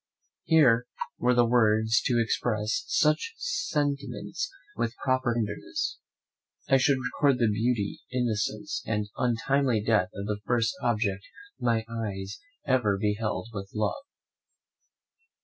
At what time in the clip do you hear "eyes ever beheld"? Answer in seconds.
11.87-13.49